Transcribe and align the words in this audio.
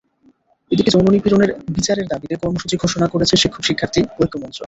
এদিকে 0.71 0.89
যৌন 0.91 1.07
নিপীড়নের 1.13 1.51
বিচারের 1.77 2.07
দাবিতে 2.07 2.35
কর্মসূচি 2.41 2.75
ঘোষণা 2.83 3.07
করেছে 3.07 3.33
শিক্ষক-শিক্ষার্থী 3.43 4.01
ঐক্য 4.19 4.35
মঞ্চ। 4.37 4.57